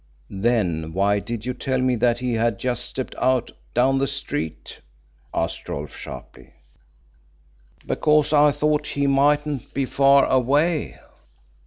[0.41, 4.79] "Then why did you tell me that he had just stepped out down the street?"
[5.31, 6.55] asked Rolfe sharply.
[7.85, 10.97] "Because I thought he mightn't be far away."